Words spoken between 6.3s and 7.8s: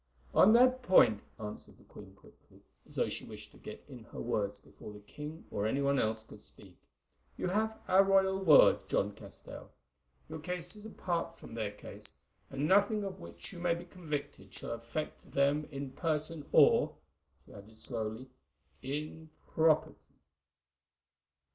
speak, "you have